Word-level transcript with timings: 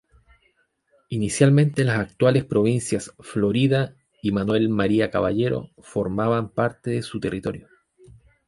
Inicialmente 1.09 1.83
las 1.83 1.99
actuales 1.99 2.43
provincias 2.43 3.13
Florida 3.19 3.93
y 4.23 4.31
Manuel 4.31 4.67
María 4.67 5.11
Caballero 5.11 5.69
formaban 5.77 6.49
parte 6.49 6.89
de 6.89 7.03
su 7.03 7.19
territorio. 7.19 7.67